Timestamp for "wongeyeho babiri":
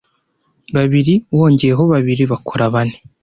1.35-2.23